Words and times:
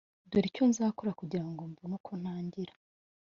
dore 0.29 0.45
icyo 0.49 0.63
nzakora 0.71 1.11
kugira 1.19 1.45
ngo 1.49 1.61
mbone 1.71 1.93
uko 1.99 2.11
ntangira 2.21 2.73